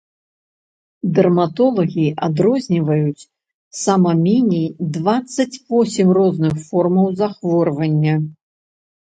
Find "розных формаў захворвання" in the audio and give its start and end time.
6.21-8.15